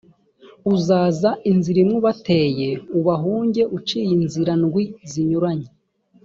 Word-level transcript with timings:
uzaza 0.73 1.29
inzira 1.51 1.77
imwe 1.83 1.95
ubateye, 2.01 2.69
ubahunge 2.99 3.61
uciye 3.77 4.11
inzira 4.19 4.51
ndwi 4.61 4.83
zinyuranye. 5.11 5.69